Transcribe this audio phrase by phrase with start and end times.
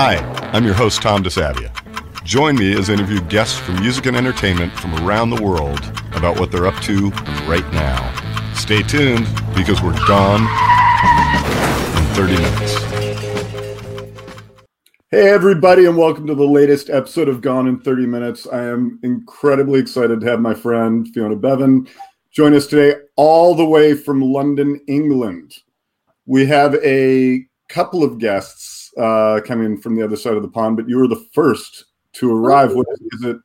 [0.00, 0.18] Hi,
[0.52, 1.74] I'm your host, Tom DeSavia.
[2.22, 5.80] Join me as I interview guests from music and entertainment from around the world
[6.12, 7.10] about what they're up to
[7.48, 8.54] right now.
[8.54, 9.26] Stay tuned
[9.56, 10.42] because we're gone
[11.96, 12.74] in 30 minutes.
[15.10, 18.46] Hey, everybody, and welcome to the latest episode of Gone in 30 Minutes.
[18.46, 21.88] I am incredibly excited to have my friend Fiona Bevan
[22.30, 25.56] join us today, all the way from London, England.
[26.24, 30.76] We have a couple of guests uh, coming from the other side of the pond,
[30.76, 31.84] but you were the first
[32.14, 32.74] to arrive.
[32.74, 33.36] What is it?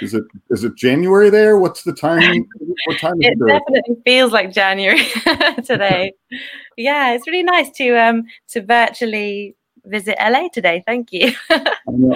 [0.00, 1.56] Is it is it January there?
[1.56, 2.46] What's the time?
[2.84, 5.02] What time it, it definitely feels like January
[5.64, 6.12] today.
[6.76, 10.82] yeah, it's really nice to um to virtually visit LA today.
[10.86, 11.32] Thank you.
[11.50, 11.60] I,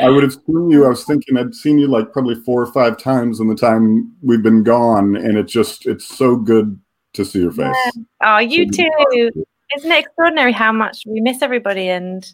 [0.00, 0.84] I, would have seen you.
[0.84, 4.12] I was thinking I'd seen you like probably four or five times in the time
[4.22, 6.78] we've been gone, and it just it's so good
[7.14, 7.74] to see your face.
[7.84, 8.02] Yeah.
[8.22, 8.88] Oh, you too.
[9.76, 12.30] Isn't it extraordinary how much we miss everybody and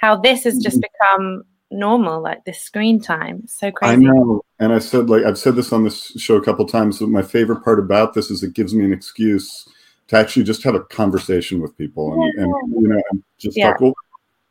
[0.00, 1.16] how this has just mm-hmm.
[1.20, 3.42] become normal, like this screen time.
[3.44, 3.92] It's so crazy.
[3.92, 4.42] I know.
[4.58, 7.22] And I said, like, I've said this on this show a couple times, but my
[7.22, 9.68] favorite part about this is it gives me an excuse
[10.08, 12.42] to actually just have a conversation with people and, yeah.
[12.42, 13.02] and you know,
[13.38, 13.72] just yeah.
[13.72, 13.80] talk.
[13.80, 13.94] Well,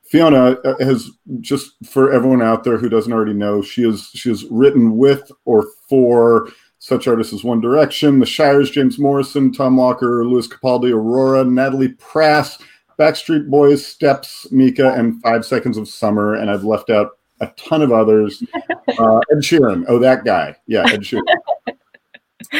[0.03, 1.09] Fiona uh, has
[1.41, 5.31] just for everyone out there who doesn't already know, she has she has written with
[5.45, 10.93] or for such artists as One Direction, The Shires, James Morrison, Tom Walker, Lewis Capaldi,
[10.93, 12.57] Aurora, Natalie Prass,
[12.99, 17.81] Backstreet Boys, Steps, Mika, and Five Seconds of Summer, and I've left out a ton
[17.81, 18.43] of others.
[18.97, 21.21] Uh, Ed Sheeran, oh that guy, yeah, Ed Sheeran.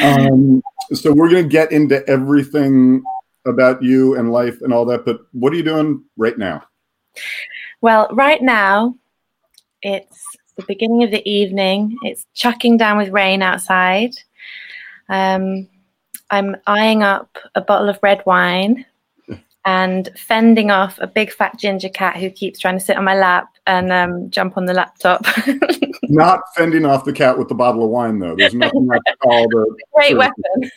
[0.00, 0.62] um,
[0.94, 3.02] so we're gonna get into everything
[3.46, 6.62] about you and life and all that, but what are you doing right now?
[7.80, 8.94] Well, right now
[9.82, 10.24] it's
[10.56, 11.96] the beginning of the evening.
[12.02, 14.12] It's chucking down with rain outside.
[15.08, 15.68] Um,
[16.30, 18.86] I'm eyeing up a bottle of red wine
[19.64, 23.14] and fending off a big fat ginger cat who keeps trying to sit on my
[23.14, 25.24] lap and um, jump on the laptop.
[26.04, 28.34] Not fending off the cat with the bottle of wine, though.
[28.36, 30.70] There's nothing like called the great weapon.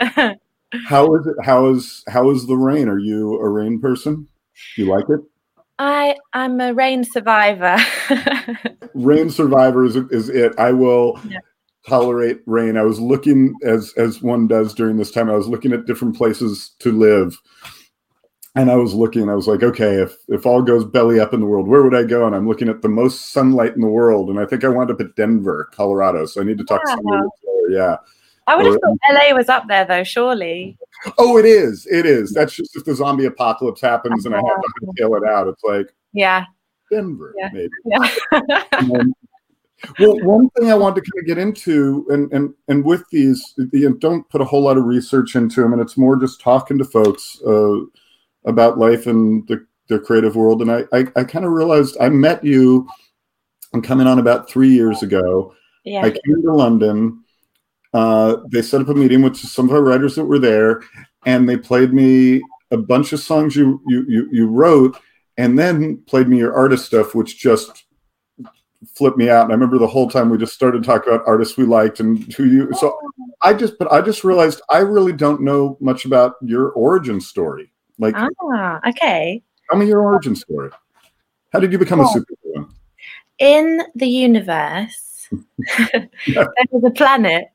[0.00, 0.36] okay,
[0.86, 1.36] how is it?
[1.44, 2.88] How is how is the rain?
[2.88, 4.28] Are you a rain person?
[4.76, 5.20] Do you like it?
[5.78, 7.76] I I'm a rain survivor.
[8.94, 10.52] rain survivor is, is it.
[10.58, 11.38] I will yeah.
[11.88, 12.76] Tolerate rain.
[12.76, 15.30] I was looking as as one does during this time.
[15.30, 17.36] I was looking at different places to live.
[18.54, 21.40] And I was looking, I was like, okay, if if all goes belly up in
[21.40, 22.26] the world, where would I go?
[22.26, 24.28] And I'm looking at the most sunlight in the world.
[24.28, 26.26] And I think I wound up at Denver, Colorado.
[26.26, 26.94] So I need to talk yeah.
[26.94, 27.28] to someone.
[27.70, 27.96] Yeah.
[28.46, 30.76] I would have thought LA was up there though, surely.
[31.16, 31.86] Oh, it is.
[31.90, 32.32] It is.
[32.32, 35.48] That's just if the zombie apocalypse happens and I have to oh, tail it out.
[35.48, 36.44] It's like yeah,
[36.90, 37.48] Denver yeah.
[37.52, 37.70] maybe.
[37.86, 38.10] Yeah.
[39.98, 43.54] well, one thing I want to kind of get into, and and and with these,
[43.72, 46.40] you know, don't put a whole lot of research into them, and it's more just
[46.40, 47.80] talking to folks uh,
[48.44, 50.62] about life and the the creative world.
[50.62, 52.88] And I I, I kind of realized I met you.
[53.74, 55.54] I'm coming on about three years ago.
[55.84, 56.02] Yeah.
[56.02, 57.22] I came to London
[57.94, 60.82] uh, they set up a meeting with some of our writers that were there,
[61.26, 64.96] and they played me a bunch of songs you you you, you wrote,
[65.36, 67.84] and then played me your artist stuff, which just
[68.96, 69.44] flipped me out.
[69.44, 72.32] And I remember the whole time we just started talking about artists we liked and
[72.34, 72.68] who you.
[72.74, 72.98] So
[73.42, 77.72] I just, but I just realized I really don't know much about your origin story.
[77.98, 79.42] Like, ah, okay.
[79.70, 80.70] Tell me your origin story.
[81.52, 82.68] How did you become a superhero?
[83.38, 85.28] In the universe,
[85.84, 86.08] there
[86.70, 87.48] was a planet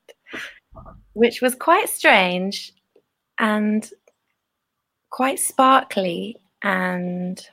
[1.13, 2.73] which was quite strange
[3.39, 3.89] and
[5.09, 7.47] quite sparkly and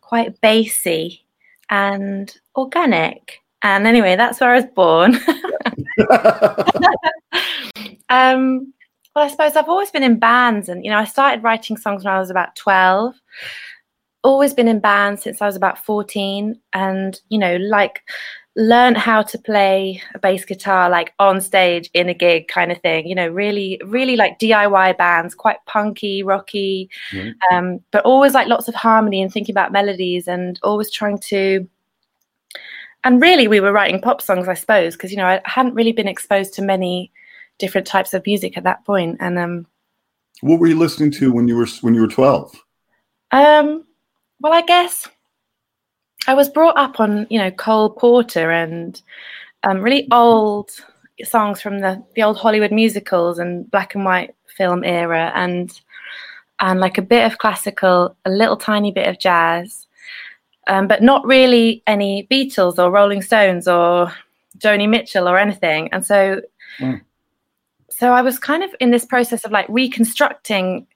[0.00, 1.25] quite bassy
[1.70, 3.42] and organic.
[3.62, 5.16] And anyway, that's where I was born.
[8.08, 8.72] um,
[9.14, 12.04] well, I suppose I've always been in bands, and you know, I started writing songs
[12.04, 13.14] when I was about 12.
[14.22, 18.02] Always been in bands since I was about 14, and you know, like
[18.56, 22.80] learned how to play a bass guitar like on stage in a gig kind of
[22.80, 27.54] thing you know really really like diy bands quite punky rocky mm-hmm.
[27.54, 31.68] um, but always like lots of harmony and thinking about melodies and always trying to
[33.04, 35.92] and really we were writing pop songs i suppose because you know i hadn't really
[35.92, 37.12] been exposed to many
[37.58, 39.66] different types of music at that point and um
[40.40, 42.54] what were you listening to when you were when you were 12
[43.32, 43.84] um
[44.40, 45.06] well i guess
[46.26, 49.00] I was brought up on, you know, Cole Porter and
[49.62, 50.70] um, really old
[51.24, 55.80] songs from the, the old Hollywood musicals and black and white film era and
[56.58, 59.86] and like a bit of classical, a little tiny bit of jazz,
[60.68, 64.10] um, but not really any Beatles or Rolling Stones or
[64.58, 65.90] Joni Mitchell or anything.
[65.92, 66.40] And so,
[66.78, 67.00] mm.
[67.90, 70.86] so I was kind of in this process of like reconstructing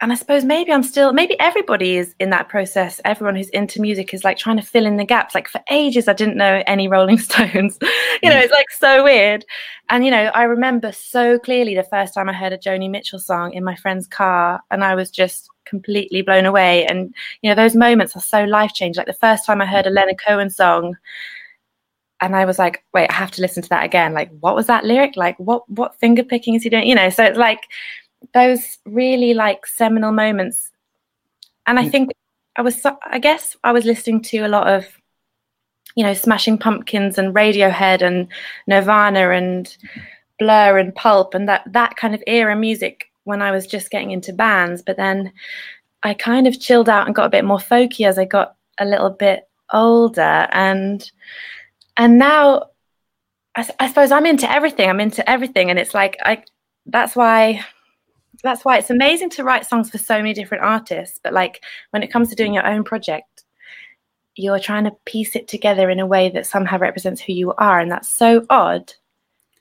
[0.00, 3.00] and I suppose maybe I'm still, maybe everybody is in that process.
[3.04, 5.34] Everyone who's into music is like trying to fill in the gaps.
[5.34, 7.78] Like for ages, I didn't know any Rolling Stones.
[8.22, 8.42] you know, mm.
[8.42, 9.44] it's like so weird.
[9.88, 13.18] And, you know, I remember so clearly the first time I heard a Joni Mitchell
[13.18, 16.86] song in my friend's car, and I was just completely blown away.
[16.86, 17.12] And,
[17.42, 19.00] you know, those moments are so life changing.
[19.00, 20.96] Like the first time I heard a Leonard Cohen song,
[22.20, 24.12] and I was like, wait, I have to listen to that again.
[24.12, 25.16] Like, what was that lyric?
[25.16, 26.86] Like, what what finger picking is he doing?
[26.86, 27.66] You know, so it's like
[28.34, 30.70] those really like seminal moments.
[31.66, 31.90] And I mm.
[31.90, 32.10] think
[32.56, 34.86] I was, I guess I was listening to a lot of,
[35.94, 38.28] you know, Smashing Pumpkins and Radiohead and
[38.66, 39.76] Nirvana and
[40.38, 44.10] Blur and Pulp and that that kind of era music when I was just getting
[44.10, 44.82] into bands.
[44.82, 45.32] But then
[46.02, 48.84] I kind of chilled out and got a bit more folky as I got a
[48.84, 51.10] little bit older and
[51.96, 52.70] and now
[53.58, 54.88] I, I suppose I'm into everything.
[54.88, 56.44] I'm into everything, and it's like I.
[56.86, 57.66] That's why
[58.42, 62.02] that's why it's amazing to write songs for so many different artists but like when
[62.02, 63.44] it comes to doing your own project
[64.36, 67.80] you're trying to piece it together in a way that somehow represents who you are
[67.80, 68.92] and that's so odd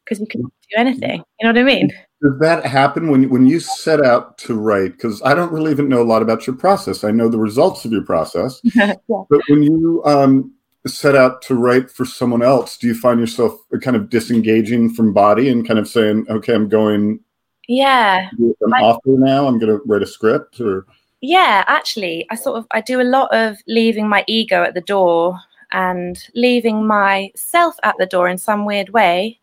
[0.04, 1.92] because you can do anything you know what i mean?
[2.20, 4.94] Does that happen when when you set out to write?
[4.94, 7.04] Because i don't really even know a lot about your process.
[7.04, 8.60] I know the results of your process.
[8.76, 8.96] Yeah.
[9.08, 10.52] but when you um,
[10.88, 15.14] set out to write for someone else do you find yourself kind of disengaging from
[15.14, 17.20] body and kind of saying okay i'm going
[17.68, 18.30] yeah.
[18.64, 19.48] I'm I, author now.
[19.48, 20.86] I'm going to write a script or.
[21.22, 24.82] Yeah, actually, I sort of I do a lot of leaving my ego at the
[24.82, 25.40] door
[25.72, 29.40] and leaving myself at the door in some weird way.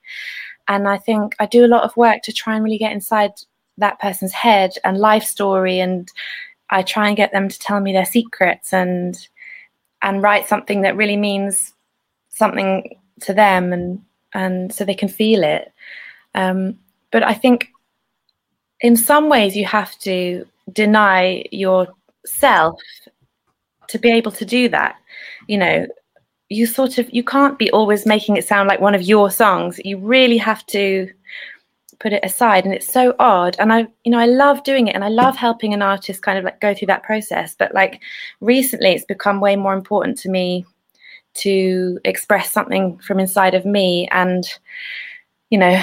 [0.68, 3.32] And I think I do a lot of work to try and really get inside
[3.78, 6.10] that person's head and life story and
[6.70, 9.16] I try and get them to tell me their secrets and
[10.02, 11.74] and write something that really means
[12.30, 15.72] something to them and and so they can feel it.
[16.34, 16.78] Um,
[17.10, 17.68] but I think
[18.80, 22.80] in some ways you have to deny yourself
[23.88, 24.96] to be able to do that.
[25.46, 25.86] You know
[26.48, 29.80] you sort of you can't be always making it sound like one of your songs.
[29.84, 31.10] You really have to
[32.00, 33.56] put it aside and it's so odd.
[33.58, 36.38] And i you know i love doing it and i love helping an artist kind
[36.38, 37.54] of like go through that process.
[37.58, 38.00] But like
[38.40, 40.66] recently it's become way more important to me
[41.34, 44.44] to express something from inside of me and
[45.54, 45.80] you know,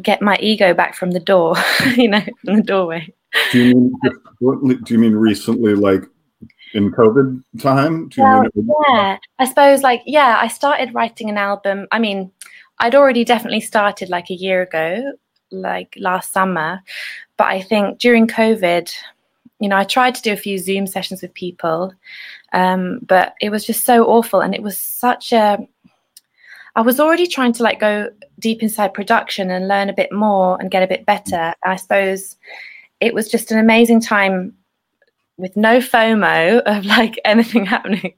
[0.00, 1.54] get my ego back from the door,
[1.96, 3.06] you know, from the doorway.
[3.52, 6.04] Do you mean do you mean recently, like
[6.72, 8.08] in COVID time?
[8.16, 8.46] well,
[8.88, 11.86] yeah, I suppose like yeah, I started writing an album.
[11.92, 12.32] I mean,
[12.78, 15.12] I'd already definitely started like a year ago,
[15.50, 16.80] like last summer,
[17.36, 18.90] but I think during COVID,
[19.60, 21.92] you know, I tried to do a few Zoom sessions with people,
[22.54, 25.58] um, but it was just so awful, and it was such a
[26.78, 28.08] I was already trying to like go
[28.38, 31.52] deep inside production and learn a bit more and get a bit better.
[31.64, 32.36] I suppose
[33.00, 34.54] it was just an amazing time
[35.38, 38.14] with no FOMO of like anything happening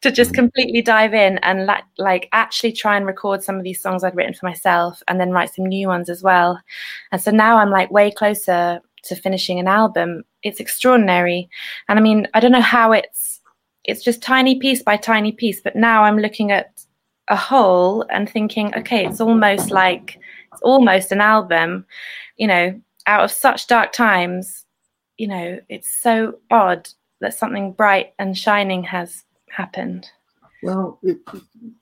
[0.00, 0.36] to just mm.
[0.36, 4.16] completely dive in and like like actually try and record some of these songs I'd
[4.16, 6.58] written for myself and then write some new ones as well.
[7.12, 10.22] And so now I'm like way closer to finishing an album.
[10.42, 11.50] It's extraordinary.
[11.90, 13.42] And I mean, I don't know how it's
[13.84, 16.86] it's just tiny piece by tiny piece, but now I'm looking at
[17.28, 20.18] a whole and thinking, okay, it's almost like
[20.52, 21.86] it's almost an album,
[22.36, 24.64] you know, out of such dark times,
[25.16, 26.88] you know, it's so odd
[27.20, 30.10] that something bright and shining has happened.
[30.62, 31.18] Well, it,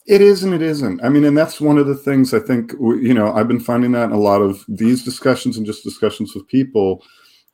[0.06, 1.04] it is and it isn't.
[1.04, 3.92] I mean, and that's one of the things I think, you know, I've been finding
[3.92, 7.02] that in a lot of these discussions and just discussions with people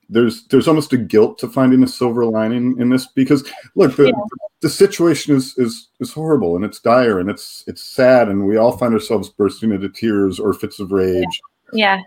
[0.09, 4.07] there's there's almost a guilt to finding a silver lining in this because look the,
[4.07, 4.39] yeah.
[4.61, 8.57] the situation is is is horrible and it's dire and it's it's sad and we
[8.57, 11.25] all find ourselves bursting into tears or fits of rage
[11.73, 12.03] yeah, yeah.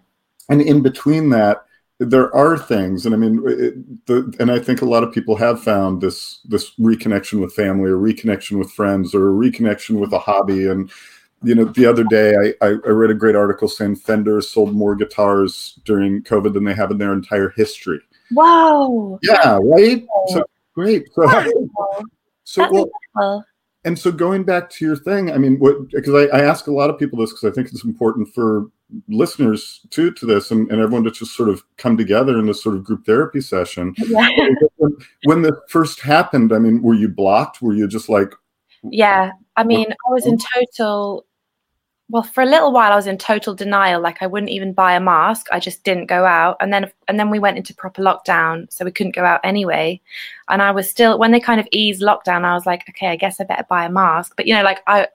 [0.50, 1.66] and in between that
[2.00, 5.36] there are things and i mean it, the, and i think a lot of people
[5.36, 10.20] have found this this reconnection with family or reconnection with friends or reconnection with a
[10.20, 10.90] hobby and
[11.44, 14.96] you know, the other day I, I, read a great article saying Fender sold more
[14.96, 18.00] guitars during COVID than they have in their entire history.
[18.32, 19.20] Wow.
[19.24, 20.06] Yeah, right?
[20.28, 20.44] So
[20.74, 21.08] great.
[21.14, 21.28] So,
[22.44, 23.46] so well,
[23.86, 26.72] and so going back to your thing, I mean, what because I, I, ask a
[26.72, 28.70] lot of people this because I think it's important for
[29.08, 32.62] listeners too to this and, and everyone to just sort of come together in this
[32.62, 33.96] sort of group therapy session.
[34.08, 34.30] Yeah.
[34.78, 37.62] when, when the first happened, I mean, were you blocked?
[37.62, 38.34] Were you just like
[38.84, 41.26] yeah, I mean, I was in total
[42.10, 44.94] well for a little while i was in total denial like i wouldn't even buy
[44.94, 45.48] a mask.
[45.52, 46.58] I just didn't go out.
[46.60, 50.02] And then and then we went into proper lockdown so we couldn't go out anyway.
[50.50, 53.16] And i was still when they kind of eased lockdown i was like okay i
[53.16, 54.34] guess i better buy a mask.
[54.36, 55.08] But you know like i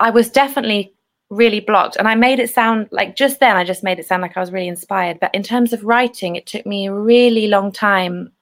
[0.00, 0.92] i was definitely
[1.30, 1.96] really blocked.
[1.96, 4.40] And i made it sound like just then i just made it sound like i
[4.40, 5.20] was really inspired.
[5.20, 8.32] But in terms of writing it took me a really long time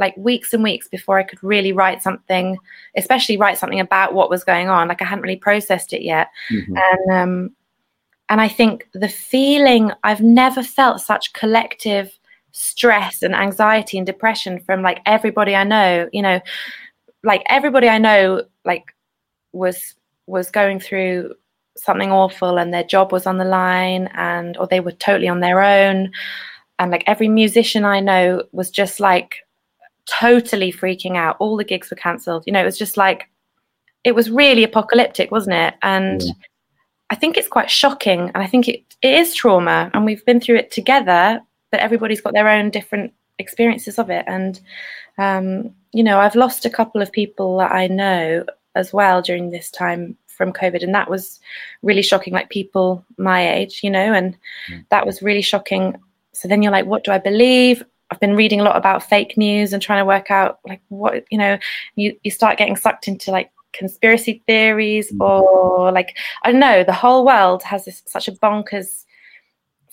[0.00, 2.58] like weeks and weeks before i could really write something
[2.96, 4.88] especially write something about what was going on.
[4.88, 6.28] Like i hadn't really processed it yet.
[6.50, 6.76] Mm-hmm.
[6.76, 7.50] and um
[8.28, 12.18] and i think the feeling i've never felt such collective
[12.52, 16.40] stress and anxiety and depression from like everybody i know you know
[17.22, 18.86] like everybody i know like
[19.52, 19.94] was
[20.26, 21.34] was going through
[21.76, 25.40] something awful and their job was on the line and or they were totally on
[25.40, 26.10] their own.
[26.78, 29.36] And like every musician i know was just like
[30.06, 33.28] totally freaking out all the gigs were cancelled you know it was just like
[34.04, 36.32] it was really apocalyptic wasn't it and yeah.
[37.10, 40.40] i think it's quite shocking and i think it, it is trauma and we've been
[40.40, 41.40] through it together
[41.70, 44.60] but everybody's got their own different experiences of it and
[45.18, 49.50] um, you know i've lost a couple of people that i know as well during
[49.50, 51.38] this time from COVID, and that was
[51.82, 52.32] really shocking.
[52.32, 54.34] Like people my age, you know, and
[54.70, 54.86] mm.
[54.88, 55.94] that was really shocking.
[56.32, 57.84] So then you're like, what do I believe?
[58.10, 61.24] I've been reading a lot about fake news and trying to work out like what
[61.30, 61.58] you know.
[61.96, 65.20] You you start getting sucked into like conspiracy theories mm.
[65.20, 66.84] or like I don't know.
[66.84, 69.04] The whole world has this such a bonkers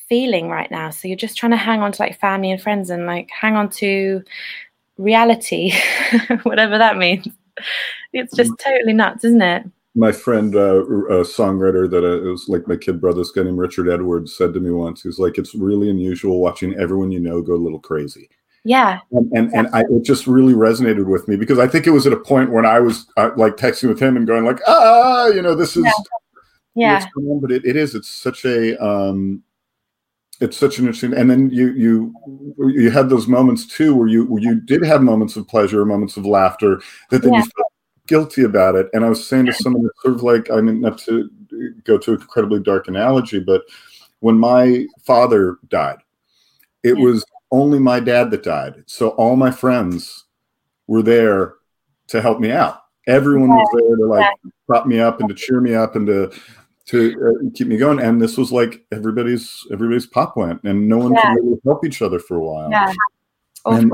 [0.09, 0.89] feeling right now.
[0.89, 3.55] So you're just trying to hang on to like family and friends and like hang
[3.55, 4.23] on to
[4.97, 5.73] reality,
[6.43, 7.27] whatever that means.
[8.13, 8.59] It's just mm.
[8.59, 9.65] totally nuts, isn't it?
[9.97, 13.41] My friend, uh, a songwriter that uh, it was like my kid brother, this guy
[13.41, 17.19] named Richard Edwards, said to me once, he's like, it's really unusual watching everyone you
[17.19, 18.29] know go a little crazy.
[18.63, 18.99] Yeah.
[19.11, 22.05] And and, and I, it just really resonated with me because I think it was
[22.05, 25.27] at a point when I was uh, like texting with him and going like, ah,
[25.27, 25.85] you know, this is
[26.75, 26.99] yeah.
[26.99, 27.05] yeah.
[27.41, 27.95] But it, it is.
[27.95, 29.41] It's such a um,
[30.41, 31.13] it's such an interesting.
[31.13, 32.13] And then you you
[32.59, 36.17] you had those moments too where you where you did have moments of pleasure, moments
[36.17, 37.39] of laughter that then yeah.
[37.39, 37.71] you felt
[38.07, 38.87] guilty about it.
[38.93, 41.29] And I was saying to someone sort of like, I mean, not to
[41.83, 43.63] go to an incredibly dark analogy, but
[44.19, 45.97] when my father died,
[46.83, 47.03] it yeah.
[47.03, 48.83] was only my dad that died.
[48.87, 50.25] So all my friends
[50.87, 51.55] were there
[52.07, 52.81] to help me out.
[53.07, 54.33] Everyone was there to like
[54.65, 56.31] prop me up and to cheer me up and to
[56.87, 57.99] to uh, keep me going.
[57.99, 61.33] And this was like everybody's everybody's pop went, and no one yeah.
[61.33, 62.69] could really help each other for a while.
[62.69, 62.93] Yeah.
[63.65, 63.93] And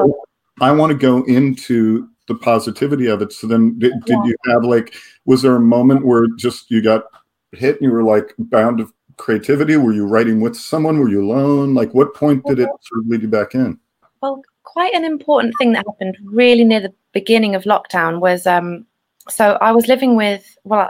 [0.62, 3.34] I want to go into the positivity of it.
[3.34, 4.26] So then, did, did yeah.
[4.26, 7.06] you have like, was there a moment where just you got
[7.52, 9.78] hit and you were like bound of creativity?
[9.78, 11.00] Were you writing with someone?
[11.00, 11.74] Were you alone?
[11.74, 13.80] Like, what point did it sort of lead you back in?
[14.22, 18.86] Well, quite an important thing that happened really near the beginning of lockdown was um,
[19.30, 20.90] so I was living with, well,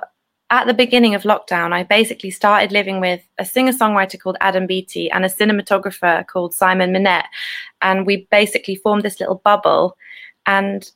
[0.49, 4.67] at the beginning of lockdown, I basically started living with a singer songwriter called Adam
[4.67, 7.25] Beatty and a cinematographer called Simon Minette.
[7.81, 9.97] And we basically formed this little bubble.
[10.45, 10.89] And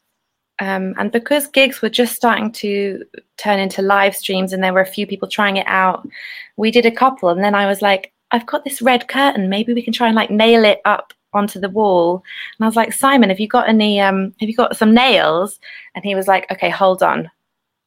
[0.60, 3.04] um, and because gigs were just starting to
[3.38, 6.08] turn into live streams and there were a few people trying it out,
[6.56, 7.30] we did a couple.
[7.30, 9.50] And then I was like, I've got this red curtain.
[9.50, 12.24] Maybe we can try and like nail it up onto the wall.
[12.58, 15.60] And I was like, Simon, have you got any, um, have you got some nails?
[15.94, 17.30] And he was like, okay, hold on.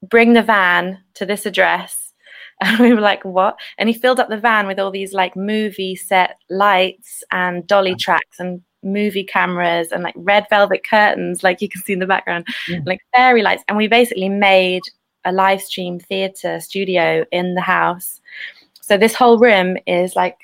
[0.08, 2.06] Bring the van to this address.
[2.62, 3.58] And we were like, what?
[3.78, 7.94] And he filled up the van with all these like movie set lights and dolly
[7.94, 12.06] tracks and movie cameras and like red velvet curtains, like you can see in the
[12.06, 12.80] background, yeah.
[12.86, 13.64] like fairy lights.
[13.68, 14.82] And we basically made
[15.24, 18.20] a live stream theater studio in the house.
[18.80, 20.38] So this whole room is like,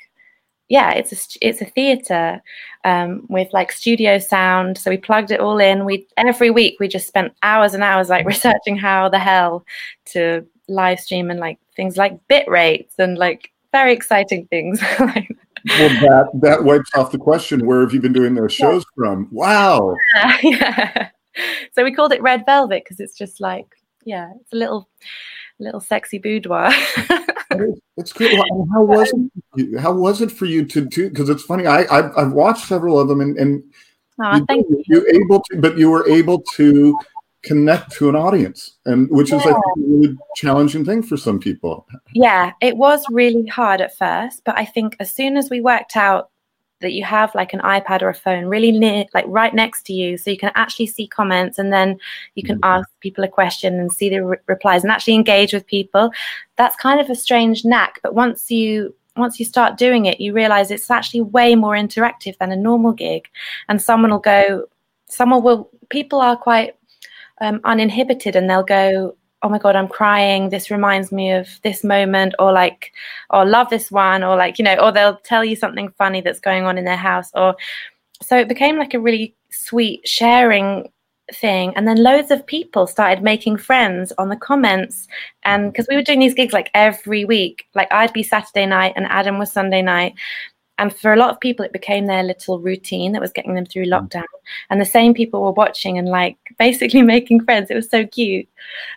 [0.69, 2.41] yeah, it's a it's a theater
[2.83, 4.77] um, with like studio sound.
[4.77, 5.85] So we plugged it all in.
[5.85, 9.65] We every week we just spent hours and hours like researching how the hell
[10.07, 14.81] to live stream and like things like bit rates and like very exciting things.
[15.65, 17.65] well, that that wipes off the question.
[17.65, 19.03] Where have you been doing those shows yeah.
[19.03, 19.27] from?
[19.31, 19.95] Wow.
[20.15, 21.09] Yeah, yeah.
[21.73, 23.67] So we called it Red Velvet because it's just like,
[24.05, 24.89] yeah, it's a little,
[25.59, 26.71] little sexy boudoir.
[27.97, 28.43] it's cool.
[28.73, 29.13] How was
[29.55, 29.79] it?
[29.79, 31.09] How was it for you to do?
[31.09, 31.67] Because it's funny.
[31.67, 33.63] I I've, I've, watched several of them, and and
[34.21, 34.83] oh, you, you.
[34.87, 36.97] you able to, but you were able to
[37.47, 39.37] connect to an audience and which yeah.
[39.37, 43.95] is like a really challenging thing for some people yeah it was really hard at
[43.97, 46.29] first but i think as soon as we worked out
[46.79, 49.93] that you have like an ipad or a phone really near like right next to
[49.93, 51.97] you so you can actually see comments and then
[52.35, 52.79] you can mm-hmm.
[52.79, 56.11] ask people a question and see the re- replies and actually engage with people
[56.55, 60.33] that's kind of a strange knack but once you once you start doing it you
[60.33, 63.27] realize it's actually way more interactive than a normal gig
[63.67, 64.65] and someone will go
[65.09, 66.76] someone will people are quite
[67.41, 70.49] um, uninhibited and they'll go oh my god i'm crying.
[70.49, 72.91] This reminds me of this moment or like
[73.29, 76.39] or love this one or like you know or they'll tell you something funny that's
[76.39, 77.55] going on in their house or
[78.21, 80.89] so it became like a really sweet sharing
[81.33, 81.73] thing.
[81.75, 85.07] And then loads of people started making friends on the comments.
[85.43, 88.93] And because we were doing these gigs like every week like i'd be saturday night
[88.95, 90.13] and adam was sunday night
[90.79, 93.65] and for a lot of people it became their little routine that was getting them
[93.65, 94.23] through lockdown
[94.69, 98.47] and the same people were watching and like basically making friends it was so cute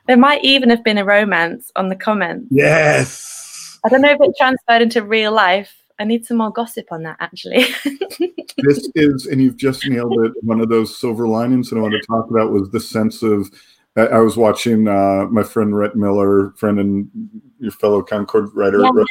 [0.07, 4.21] there might even have been a romance on the comments yes i don't know if
[4.21, 7.67] it transferred into real life I need some more gossip on that, actually.
[7.85, 10.33] this is, and you've just nailed it.
[10.41, 13.51] One of those silver linings that I want to talk about was the sense of.
[13.97, 17.11] I was watching uh, my friend Rhett Miller, friend and
[17.59, 19.05] your fellow Concord writer, yeah.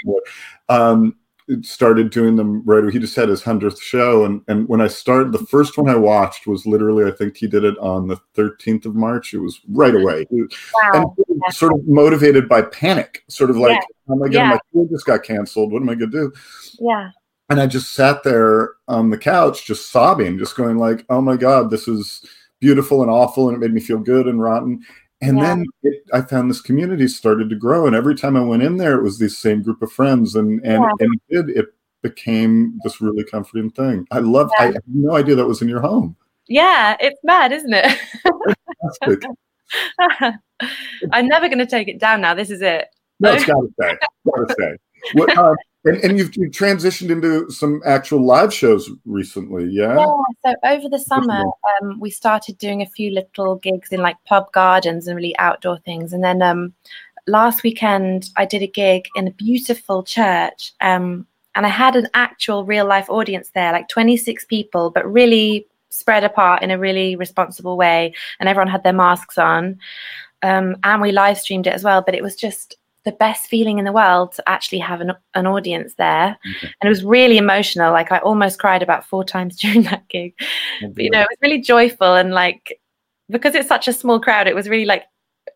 [0.69, 1.15] um,
[1.61, 2.83] started doing them right.
[2.83, 2.91] Away.
[2.91, 5.95] He just had his hundredth show, and and when I started, the first one I
[5.95, 9.33] watched was literally, I think he did it on the thirteenth of March.
[9.33, 11.15] It was right away, wow.
[11.17, 14.13] and sort of motivated by panic, sort of like, yeah.
[14.13, 14.49] oh my god, yeah.
[14.49, 15.71] my tour just got canceled.
[15.71, 16.31] What am I gonna do?
[16.79, 17.09] Yeah.
[17.49, 21.35] And I just sat there on the couch, just sobbing, just going like, oh my
[21.35, 22.23] god, this is
[22.59, 24.85] beautiful and awful, and it made me feel good and rotten.
[25.21, 25.43] And yeah.
[25.43, 28.77] then it, I found this community started to grow, and every time I went in
[28.77, 30.91] there, it was these same group of friends, and and yeah.
[30.99, 31.57] and it did.
[31.57, 31.65] It
[32.01, 34.07] became this really comforting thing.
[34.11, 34.49] I love.
[34.57, 34.63] Yeah.
[34.63, 36.15] I had no idea that was in your home.
[36.47, 37.99] Yeah, it's mad, isn't it?
[41.11, 42.33] I'm never going to take it down now.
[42.33, 42.87] This is it.
[43.19, 43.97] No, it's got to stay.
[44.25, 44.75] Got to stay.
[45.13, 45.53] What, uh,
[45.85, 49.95] and, and you've, you've, transitioned into some actual live shows recently, yeah?
[49.95, 50.15] Yeah.
[50.45, 51.43] So over the summer,
[51.81, 55.79] um, we started doing a few little gigs in like pub gardens and really outdoor
[55.79, 56.11] things.
[56.11, 56.73] And then um,
[57.27, 60.73] last weekend, I did a gig in a beautiful church.
[60.81, 65.65] Um, and I had an actual real life audience there, like 26 people, but really
[65.89, 68.13] spread apart in a really responsible way.
[68.39, 69.79] And everyone had their masks on.
[70.41, 72.01] Um, and we live streamed it as well.
[72.01, 75.47] But it was just the best feeling in the world to actually have an, an
[75.47, 76.37] audience there.
[76.57, 76.73] Okay.
[76.81, 77.93] And it was really emotional.
[77.93, 80.33] Like I almost cried about four times during that gig.
[80.81, 82.79] But, you know, it was really joyful and like
[83.29, 85.05] because it's such a small crowd, it was really like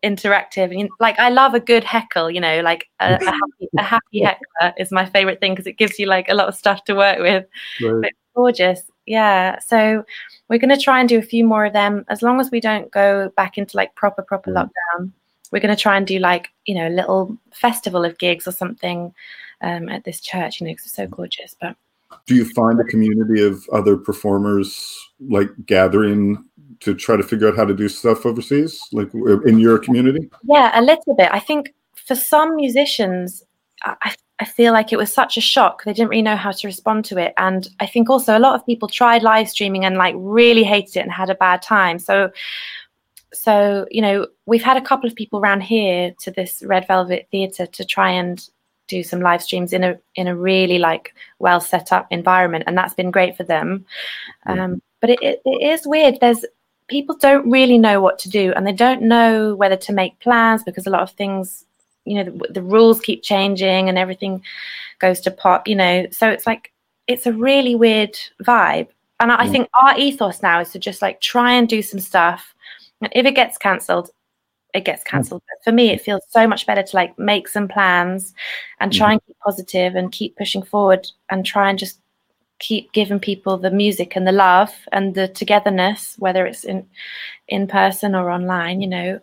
[0.04, 3.82] interactive and like I love a good heckle, you know, like a, a, happy, a
[3.82, 6.84] happy heckler is my favorite thing because it gives you like a lot of stuff
[6.84, 7.46] to work with.
[7.82, 8.12] Right.
[8.34, 8.82] gorgeous.
[9.06, 9.58] Yeah.
[9.60, 10.04] So
[10.48, 12.60] we're going to try and do a few more of them as long as we
[12.60, 14.56] don't go back into like proper, proper mm.
[14.56, 15.12] lockdown
[15.54, 18.52] we're going to try and do like you know a little festival of gigs or
[18.52, 19.14] something
[19.62, 21.76] um, at this church you know because it's so gorgeous but
[22.26, 26.44] do you find a community of other performers like gathering
[26.80, 29.12] to try to figure out how to do stuff overseas like
[29.46, 30.28] in your community?
[30.44, 31.28] Yeah a little bit.
[31.32, 33.42] I think for some musicians
[33.84, 36.66] I, I feel like it was such a shock they didn't really know how to
[36.66, 39.96] respond to it and i think also a lot of people tried live streaming and
[39.96, 42.30] like really hated it and had a bad time so
[43.34, 47.28] so you know we've had a couple of people around here to this red velvet
[47.30, 48.48] theatre to try and
[48.86, 52.76] do some live streams in a in a really like well set up environment and
[52.76, 53.84] that's been great for them.
[54.46, 56.18] Um, but it, it, it is weird.
[56.20, 56.44] There's
[56.88, 60.62] people don't really know what to do and they don't know whether to make plans
[60.62, 61.64] because a lot of things
[62.04, 64.42] you know the, the rules keep changing and everything
[64.98, 66.06] goes to pot you know.
[66.10, 66.72] So it's like
[67.06, 68.88] it's a really weird vibe.
[69.20, 72.00] And I, I think our ethos now is to just like try and do some
[72.00, 72.53] stuff
[73.04, 74.10] and if it gets cancelled,
[74.72, 75.06] it gets mm.
[75.06, 75.42] cancelled.
[75.48, 78.32] But for me, it feels so much better to like make some plans
[78.80, 79.28] and try and mm-hmm.
[79.28, 82.00] keep positive and keep pushing forward and try and just
[82.60, 86.86] keep giving people the music and the love and the togetherness, whether it's in
[87.48, 89.20] in person or online, you know,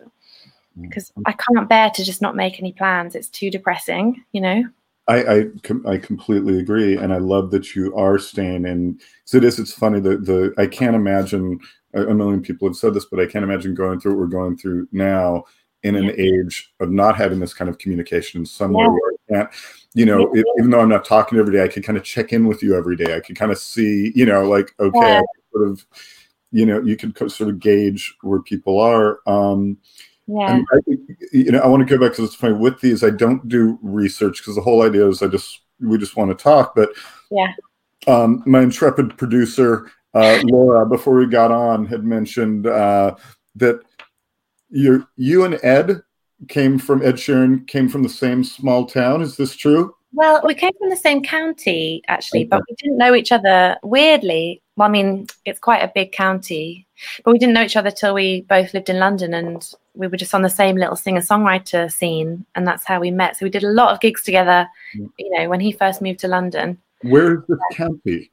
[0.78, 0.82] mm.
[0.82, 3.16] because I can't bear to just not make any plans.
[3.16, 4.64] It's too depressing, you know.
[5.08, 5.44] I, I,
[5.84, 9.00] I completely agree, and I love that you are staying in.
[9.24, 9.58] So it is.
[9.58, 11.58] It's funny that the I can't imagine
[11.94, 14.56] a million people have said this, but I can't imagine going through what we're going
[14.56, 15.44] through now
[15.82, 19.32] in an age of not having this kind of communication in some way where I
[19.32, 19.50] can't,
[19.94, 22.32] you know, it, even though I'm not talking every day, I could kind of check
[22.32, 23.16] in with you every day.
[23.16, 25.22] I could kind of see, you know, like, okay, yeah.
[25.52, 25.84] sort of,
[26.52, 29.18] you know, you could sort of gauge where people are.
[29.26, 29.76] Um,
[30.28, 30.60] yeah.
[30.72, 30.78] I,
[31.32, 33.78] you know, I want to go back because it's funny with these, I don't do
[33.82, 36.90] research because the whole idea is I just, we just want to talk, but
[37.30, 37.52] yeah.
[38.06, 43.14] Um, my intrepid producer uh, Laura, before we got on, had mentioned uh,
[43.56, 43.80] that
[44.70, 46.02] you you and Ed
[46.48, 49.22] came from Ed Sheeran came from the same small town.
[49.22, 49.94] Is this true?
[50.14, 52.48] Well, we came from the same county actually, okay.
[52.48, 53.76] but we didn't know each other.
[53.82, 56.86] Weirdly, well, I mean, it's quite a big county,
[57.24, 60.16] but we didn't know each other till we both lived in London, and we were
[60.16, 63.36] just on the same little singer-songwriter scene, and that's how we met.
[63.36, 64.68] So we did a lot of gigs together.
[64.96, 65.10] Mm.
[65.18, 66.78] You know, when he first moved to London.
[67.02, 68.30] Where is this county?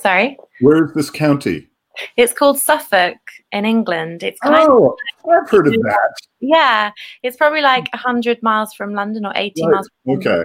[0.00, 0.36] Sorry.
[0.60, 1.68] Where is this county?
[2.16, 3.18] It's called Suffolk
[3.52, 4.22] in England.
[4.22, 6.14] It's kind oh, of, I've heard of that.
[6.40, 6.90] Yeah,
[7.22, 9.72] it's probably like hundred miles from London or eighty right.
[9.72, 9.88] miles.
[10.08, 10.42] okay.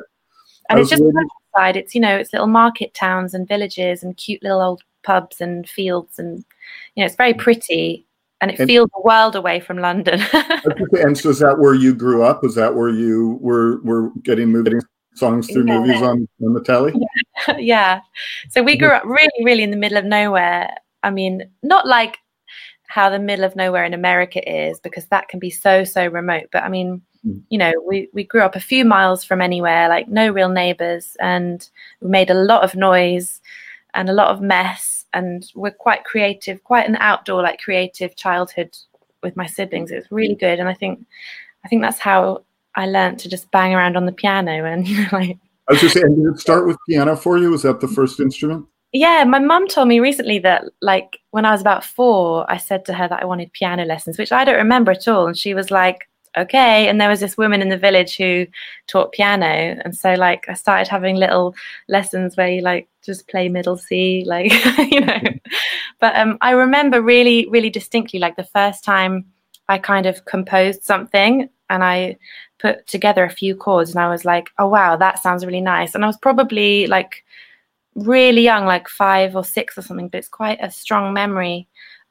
[0.69, 1.77] And it's just countryside.
[1.77, 5.67] It's you know, it's little market towns and villages and cute little old pubs and
[5.69, 6.43] fields and
[6.95, 8.05] you know, it's very pretty.
[8.41, 10.21] and it and, feels a world away from London.
[10.91, 12.43] and so, is that where you grew up?
[12.43, 14.79] Is that where you were were getting movie
[15.17, 15.79] songs through yeah.
[15.79, 16.93] movies on on the telly?
[17.57, 18.01] Yeah.
[18.49, 20.75] So we grew up really, really in the middle of nowhere.
[21.03, 22.17] I mean, not like
[22.87, 26.49] how the middle of nowhere in America is, because that can be so so remote.
[26.51, 27.41] But I mean, mm.
[27.49, 31.15] you know, we we grew up a few miles from anywhere, like no real neighbors,
[31.19, 31.69] and
[32.01, 33.39] we made a lot of noise
[33.93, 38.77] and a lot of mess and we're quite creative, quite an outdoor like creative childhood
[39.23, 39.91] with my siblings.
[39.91, 41.05] It was really good, and I think
[41.65, 42.43] I think that's how
[42.77, 45.37] I learned to just bang around on the piano and you know like.
[45.67, 47.49] I was just saying, did it start with piano for you?
[47.49, 48.65] Was that the first instrument?
[48.93, 52.85] Yeah, my mum told me recently that like when I was about four, I said
[52.85, 55.53] to her that I wanted piano lessons, which I don't remember at all, and she
[55.53, 58.45] was like, okay and there was this woman in the village who
[58.87, 61.55] taught piano and so like i started having little
[61.87, 64.51] lessons where you like just play middle c like
[64.91, 65.19] you know
[65.99, 69.25] but um i remember really really distinctly like the first time
[69.67, 72.15] i kind of composed something and i
[72.59, 75.95] put together a few chords and i was like oh wow that sounds really nice
[75.95, 77.23] and i was probably like
[77.95, 81.67] really young like five or six or something but it's quite a strong memory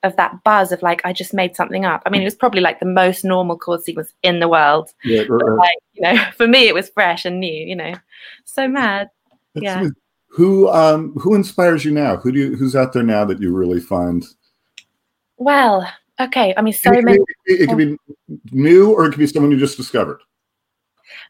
[0.06, 2.02] of that buzz of like I just made something up.
[2.06, 4.92] I mean, it was probably like the most normal chord sequence in the world.
[5.04, 5.58] Yeah, right, right.
[5.58, 7.66] Like, you know, for me it was fresh and new.
[7.66, 7.94] You know,
[8.44, 9.10] so mad.
[9.54, 9.78] That's yeah.
[9.78, 9.96] Amazing.
[10.28, 12.16] Who um who inspires you now?
[12.16, 14.24] Who do you who's out there now that you really find?
[15.38, 15.86] Well,
[16.20, 16.54] okay.
[16.56, 17.18] I mean, so it many.
[17.46, 17.96] Be, it could be
[18.50, 20.20] new, or it could be someone you just discovered.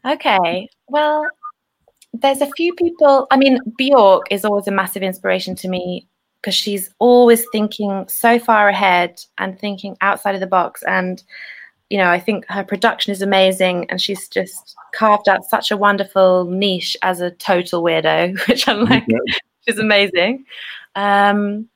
[0.05, 0.69] Okay.
[0.87, 1.25] Well,
[2.13, 3.27] there's a few people.
[3.31, 6.07] I mean, Bjork is always a massive inspiration to me
[6.41, 10.83] because she's always thinking so far ahead and thinking outside of the box.
[10.83, 11.21] And,
[11.89, 15.77] you know, I think her production is amazing and she's just carved out such a
[15.77, 19.17] wonderful niche as a total weirdo, which I'm like, yeah.
[19.67, 20.45] she's amazing.
[20.95, 21.67] Um,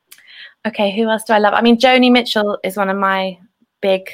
[0.66, 1.54] okay, who else do I love?
[1.54, 3.38] I mean, Joni Mitchell is one of my
[3.82, 4.10] big,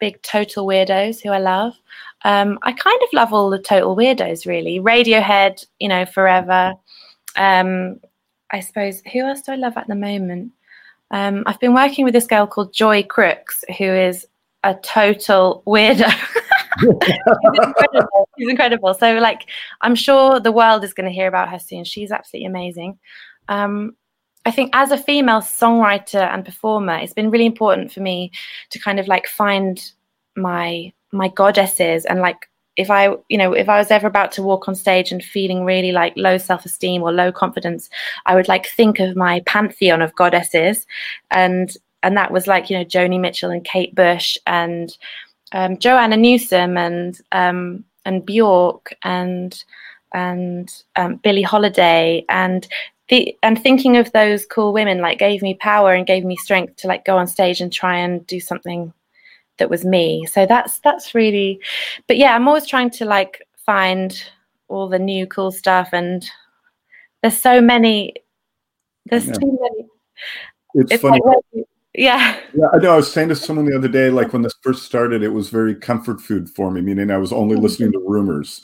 [0.00, 1.74] big total weirdos who I love.
[2.22, 4.80] Um, I kind of love all the total weirdos, really.
[4.80, 6.74] Radiohead, you know, forever.
[7.36, 8.00] Um,
[8.50, 10.52] I suppose, who else do I love at the moment?
[11.10, 14.26] Um, I've been working with this girl called Joy Crookes, who is
[14.62, 16.10] a total weirdo.
[16.80, 18.28] She's incredible.
[18.38, 18.94] She's incredible.
[18.94, 19.48] So, like,
[19.82, 21.84] I'm sure the world is going to hear about her soon.
[21.84, 22.98] She's absolutely amazing.
[23.48, 23.96] Um,
[24.46, 28.30] I think as a female songwriter and performer, it's been really important for me
[28.70, 29.92] to kind of like find
[30.36, 34.42] my my goddesses and like if I, you know, if I was ever about to
[34.42, 37.88] walk on stage and feeling really like low self esteem or low confidence,
[38.26, 40.86] I would like think of my pantheon of goddesses,
[41.30, 44.96] and and that was like you know Joni Mitchell and Kate Bush and
[45.52, 49.62] um, Joanna Newsom and um, and Bjork and
[50.12, 52.66] and um, Billie Holiday and
[53.08, 56.76] the, and thinking of those cool women like gave me power and gave me strength
[56.76, 58.92] to like go on stage and try and do something
[59.58, 60.26] that was me.
[60.26, 61.60] So that's that's really
[62.06, 64.22] but yeah, I'm always trying to like find
[64.68, 66.28] all the new cool stuff and
[67.22, 68.14] there's so many
[69.06, 69.34] there's yeah.
[69.34, 69.88] too many
[70.74, 72.38] it's, it's funny like, yeah.
[72.52, 72.94] Yeah, I know.
[72.94, 75.48] I was saying to someone the other day, like when this first started, it was
[75.48, 77.62] very comfort food for me, meaning I was only mm-hmm.
[77.62, 78.60] listening to rumors.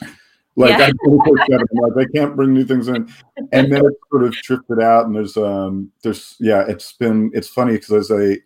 [0.60, 0.90] Like yeah.
[0.90, 3.10] I, like I can't bring new things in,
[3.52, 5.06] and then it sort of drifted out.
[5.06, 8.36] And there's um there's yeah, it's been it's funny because as a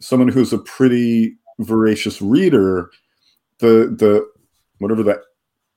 [0.00, 2.90] someone who's a pretty voracious reader,
[3.58, 4.28] the the
[4.78, 5.22] whatever the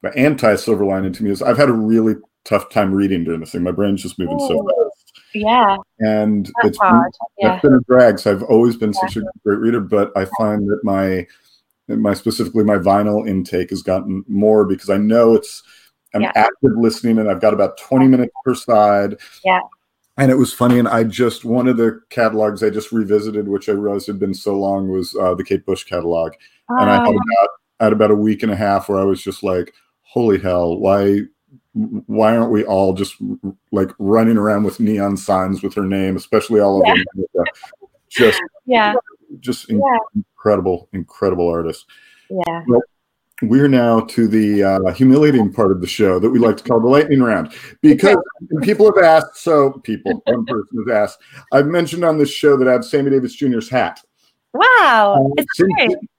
[0.02, 3.42] the anti silver lining to me is I've had a really tough time reading during
[3.42, 3.62] this thing.
[3.62, 5.22] My brain's just moving Ooh, so fast.
[5.36, 5.78] Yeah.
[6.00, 7.04] And That's it's been,
[7.38, 7.60] yeah.
[7.60, 8.18] been a drag.
[8.18, 11.28] So I've always been such a great reader, but I find that my
[11.88, 15.64] my specifically my vinyl intake has gotten more because I know it's
[16.14, 16.32] I'm yeah.
[16.36, 19.16] active listening and I've got about 20 minutes per side.
[19.44, 19.60] Yeah
[20.18, 20.80] and it was funny.
[20.80, 24.34] And I just one of the catalogs I just revisited, which I realized had been
[24.34, 26.34] so long, was uh, the Kate Bush catalog,
[26.70, 27.12] and I had oh.
[27.12, 30.78] about had about a week and a half where I was just like, "Holy hell!
[30.78, 31.22] Why
[31.74, 33.16] why aren't we all just
[33.72, 37.44] like running around with neon signs with her name, especially all over yeah.
[38.10, 38.94] Just yeah,
[39.40, 39.98] just yeah.
[40.38, 41.86] Incredible, incredible artist.
[42.30, 42.64] Yeah.
[42.68, 42.82] Well,
[43.44, 46.80] we're now to the uh, humiliating part of the show that we like to call
[46.80, 47.54] the lightning round.
[47.82, 48.18] Because
[48.62, 51.20] people have asked so people one person has asked
[51.52, 54.02] i've mentioned on this show that i have sammy davis jr's hat.
[54.54, 55.28] Wow.
[55.28, 55.62] Uh, it's,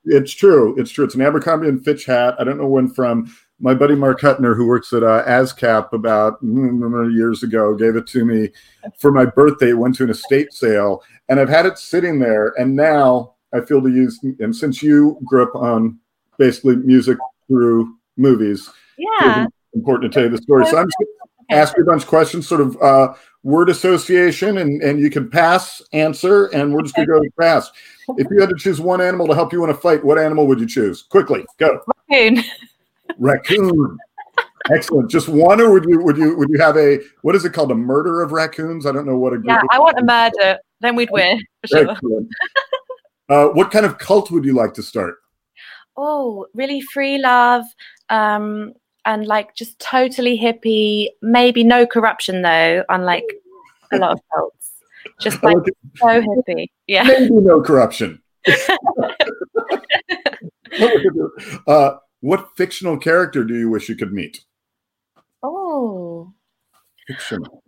[0.05, 1.03] it's, true it's true.
[1.03, 2.35] It's an abercrombie and fitch hat.
[2.39, 6.43] I don't know when from my buddy mark hutner who works at uh, ascap about
[6.43, 8.49] mm, years ago gave it to me
[8.97, 12.75] for my birthday went to an estate sale and i've had it sitting there and
[12.75, 15.99] now i feel to use and since you grew up on
[16.37, 18.69] basically music through movies.
[18.97, 19.45] Yeah.
[19.75, 20.65] Important to tell you the story.
[20.65, 22.47] So I'm just to ask you a bunch of questions.
[22.47, 27.07] Sort of, uh, word association, and and you can pass, answer, and we're just gonna
[27.07, 27.71] go pass.
[28.17, 30.47] If you had to choose one animal to help you in a fight, what animal
[30.47, 31.03] would you choose?
[31.03, 31.81] Quickly, go.
[32.09, 32.43] Raccoon.
[33.17, 33.97] Raccoon.
[34.71, 35.09] Excellent.
[35.09, 37.71] Just one, or would you would you would you have a what is it called?
[37.71, 38.85] A murder of raccoons?
[38.85, 40.59] I don't know what a Yeah, I want a murder.
[40.81, 42.27] Then we'd win for sure.
[43.29, 45.15] Uh, what kind of cult would you like to start?
[45.95, 47.63] Oh, really free love,
[48.09, 48.73] um,
[49.05, 51.09] and like just totally hippie.
[51.21, 53.25] Maybe no corruption though, unlike
[53.91, 54.71] a lot of cults.
[55.19, 55.57] Just like
[55.97, 56.67] so hippie.
[56.87, 57.03] Yeah.
[57.03, 58.21] Maybe no corruption.
[61.67, 64.43] uh, what fictional character do you wish you could meet?
[65.43, 66.33] Oh.
[67.07, 67.63] Fictional.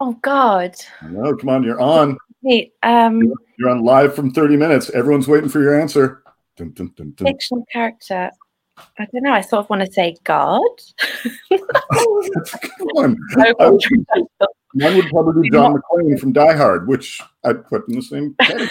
[0.00, 0.74] Oh God.
[1.02, 2.16] No, come on, you're on.
[2.42, 3.22] Wait, um,
[3.58, 4.90] You're on live from 30 minutes.
[4.90, 6.22] Everyone's waiting for your answer.
[6.56, 8.30] Dun, dun, dun, fictional character.
[8.98, 9.32] I don't know.
[9.32, 10.60] I sort of want to say God.
[11.50, 13.16] That's a good one.
[13.38, 13.82] I would-
[14.74, 18.68] would probably be John McClane from Die Hard, which I'd put in the same category.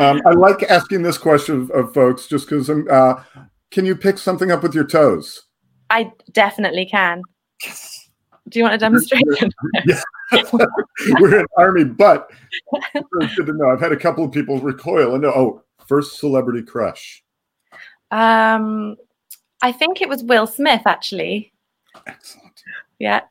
[0.00, 3.22] um, I like asking this question of, of folks just because uh,
[3.70, 5.44] can you pick something up with your toes?
[5.90, 7.22] I definitely can.
[8.48, 9.50] Do you want a demonstration?
[11.20, 12.30] We're an army, but
[12.92, 13.70] good to know.
[13.70, 17.22] I've had a couple of people recoil and know, oh, first celebrity crush.
[18.10, 18.96] um,
[19.62, 21.52] I think it was Will Smith actually.
[22.06, 22.62] Excellent.
[22.98, 23.22] Yeah.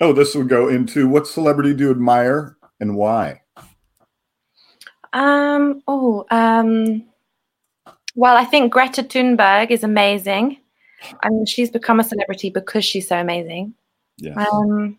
[0.00, 3.42] Oh, this will go into what celebrity do you admire and why?
[5.12, 5.82] Um.
[5.88, 6.26] Oh.
[6.30, 7.04] Um.
[8.14, 10.58] Well, I think Greta Thunberg is amazing.
[11.22, 13.74] I mean, she's become a celebrity because she's so amazing.
[14.18, 14.34] Yeah.
[14.52, 14.98] Um.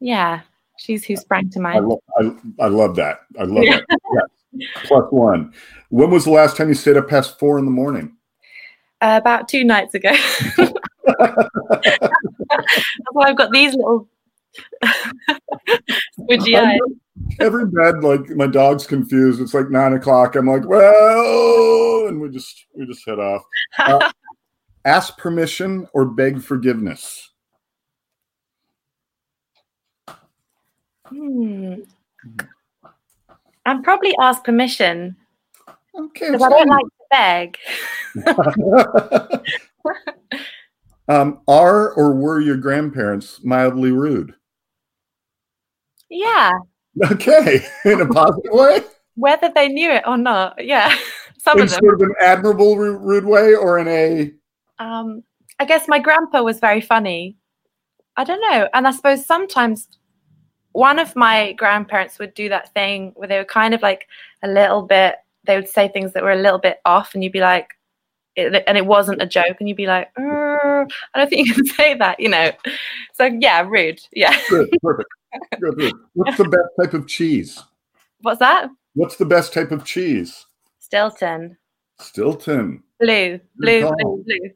[0.00, 0.40] Yeah,
[0.78, 1.88] she's who sprang to I, mind.
[1.88, 3.20] lo- I, I love that.
[3.38, 3.80] I love Yeah.
[3.88, 4.28] that.
[4.52, 4.68] Yes.
[4.84, 5.52] Plus one.
[5.90, 8.16] When was the last time you stayed up past four in the morning?
[9.00, 10.10] Uh, about two nights ago.
[11.06, 11.48] That's
[13.12, 14.08] why I've got these little
[16.18, 16.78] squidgy eyes.
[17.40, 19.40] Every bed, like my dog's confused.
[19.40, 20.36] It's like nine o'clock.
[20.36, 23.42] I'm like, well, and we just we just head off.
[23.78, 24.10] Uh,
[24.84, 27.30] ask permission or beg forgiveness.
[31.08, 31.74] Hmm.
[33.64, 35.16] I'd probably ask permission
[35.98, 36.30] Okay.
[36.30, 37.58] because I don't like to beg.
[41.08, 44.34] um, are or were your grandparents mildly rude?
[46.08, 46.52] Yeah,
[47.10, 48.80] Okay, in a positive way,
[49.16, 50.64] whether they knew it or not.
[50.64, 50.94] Yeah,
[51.38, 51.80] some in of them.
[51.80, 54.32] sort of an admirable rude way, or in a
[54.78, 55.22] Um,
[55.58, 57.36] I guess my grandpa was very funny.
[58.16, 59.88] I don't know, and I suppose sometimes
[60.76, 64.08] one of my grandparents would do that thing where they were kind of like
[64.42, 65.16] a little bit.
[65.44, 67.70] They would say things that were a little bit off, and you'd be like,
[68.34, 70.84] it, and it wasn't a joke, and you'd be like, "Uh,
[71.14, 72.52] I don't think you can say that, you know.
[73.14, 74.00] So yeah, rude.
[74.12, 74.38] Yeah.
[74.50, 75.08] good, perfect.
[75.58, 75.92] Good.
[76.12, 77.62] What's the best type of cheese?
[78.20, 78.68] What's that?
[78.92, 80.44] What's the best type of cheese?
[80.78, 81.56] Stilton.
[82.00, 82.82] Stilton.
[83.00, 83.96] Blue, blue, call.
[83.96, 84.50] blue, blue.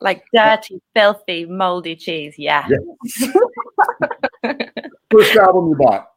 [0.00, 2.34] Like dirty, filthy, moldy cheese.
[2.36, 2.68] Yeah.
[2.68, 3.32] Yes.
[5.16, 6.10] First album you bought.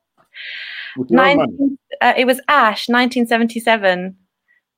[0.97, 1.51] With your own money.
[1.51, 4.15] 19, uh, it was Ash, 1977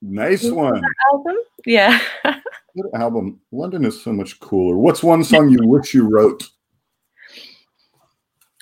[0.03, 0.81] Nice one.
[1.11, 1.35] album.
[1.65, 1.99] Yeah.
[2.23, 3.39] Good album.
[3.51, 4.77] London is so much cooler.
[4.77, 6.47] What's one song you wish you wrote?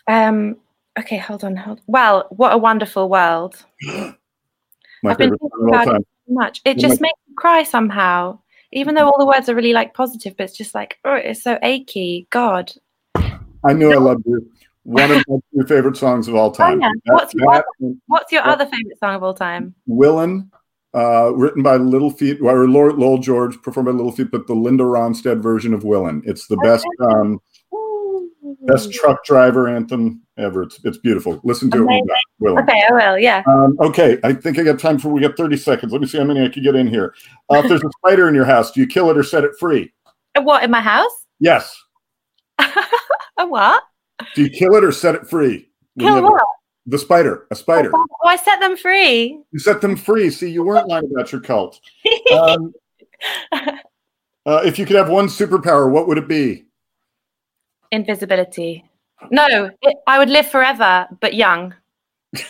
[0.07, 0.57] um.
[0.97, 1.81] Okay, hold on, hold.
[1.87, 3.63] Well, what a wonderful world.
[3.83, 6.61] My I've been thinking song of all about it so much.
[6.65, 8.39] It just makes me cry somehow.
[8.71, 11.43] Even though all the words are really like positive, but it's just like, oh, it's
[11.43, 12.27] so achy.
[12.31, 12.71] God.
[13.15, 14.49] I knew I loved you.
[14.89, 16.81] One of my two favorite songs of all time.
[16.81, 16.91] Oh, yeah.
[17.05, 19.75] That- What's your that and What's your other favorite song of all time?
[19.85, 20.49] Willin,
[20.95, 24.55] uh, written by Little Feat, or Lowell, Lowell George, performed by Little Feat, but the
[24.55, 26.23] Linda Ronstadt version of Willin.
[26.25, 27.39] It's the best, um,
[28.61, 30.63] best truck driver anthem ever.
[30.63, 31.39] It's, it's beautiful.
[31.43, 31.81] Listen to it.
[31.81, 32.07] when Amazing.
[32.39, 32.51] you're.
[32.53, 32.63] Willin.
[32.63, 33.19] Okay, I will.
[33.19, 33.43] Yeah.
[33.45, 35.09] Um, okay, I think I got time for.
[35.09, 35.91] We got thirty seconds.
[35.91, 37.13] Let me see how many I can get in here.
[37.51, 39.51] Uh, if there's a spider in your house, do you kill it or set it
[39.59, 39.93] free?
[40.33, 41.11] A What in my house?
[41.39, 41.79] Yes.
[42.59, 43.83] a what?
[44.35, 45.69] Do you kill it or set it free?
[45.97, 46.41] Kill what?
[46.85, 47.47] The spider.
[47.51, 47.91] A spider.
[47.93, 49.41] Oh, I set them free.
[49.51, 50.29] You set them free.
[50.29, 51.79] See, you weren't lying about your cult.
[52.31, 52.73] Um,
[54.45, 56.65] uh, if you could have one superpower, what would it be?
[57.91, 58.85] Invisibility.
[59.29, 61.73] No, it, I would live forever, but young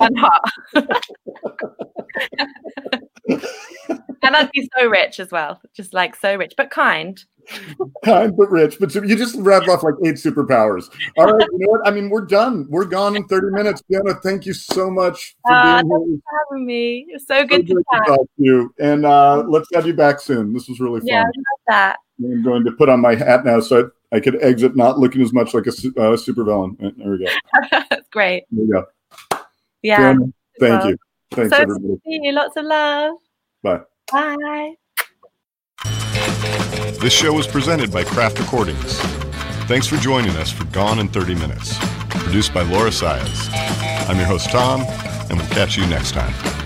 [0.00, 0.52] and hot.
[4.22, 7.22] and I'd be so rich as well, just like so rich, but kind.
[8.04, 8.76] Kind but rich.
[8.78, 10.90] But you just rattled off like eight superpowers.
[11.16, 11.86] All right, you know what?
[11.86, 12.66] I mean, we're done.
[12.68, 13.82] We're gone in 30 minutes.
[13.88, 16.18] Fiona, thank you so much for Ah, being here.
[16.24, 17.06] For having me.
[17.08, 18.74] It's so So good to talk to you.
[18.78, 20.52] And uh, let's have you back soon.
[20.52, 21.08] This was really fun.
[21.08, 21.96] Yeah, I love that.
[22.22, 23.60] I'm going to put on my hat now.
[23.60, 26.76] So I could exit not looking as much like a uh, super villain.
[26.78, 27.32] There we go.
[27.90, 28.44] That's great.
[28.50, 28.84] There we go.
[29.82, 30.14] Yeah.
[30.60, 30.90] Thank well.
[30.90, 30.96] you.
[31.30, 31.94] Thanks, so everybody.
[32.04, 32.32] see you.
[32.32, 33.14] Lots of love.
[33.62, 33.80] Bye.
[34.12, 34.74] Bye.
[37.00, 38.98] This show was presented by Craft Recordings.
[39.66, 41.76] Thanks for joining us for Gone in 30 Minutes,
[42.08, 43.48] produced by Laura Sias.
[44.08, 44.80] I'm your host, Tom,
[45.28, 46.57] and we'll catch you next time.